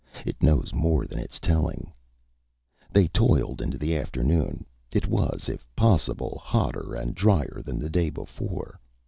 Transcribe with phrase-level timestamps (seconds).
[0.25, 1.93] It knows more than it's telling.
[2.91, 4.65] They toiled into the afternoon.
[4.91, 8.79] It was, if possible, hotter and drier than the day before.